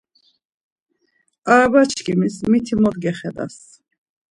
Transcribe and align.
Arabaçkimis 1.51 2.35
miti 2.49 2.75
mot 2.81 2.95
gexedas. 3.03 3.57